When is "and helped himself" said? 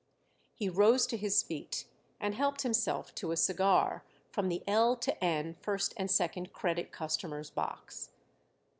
2.19-3.13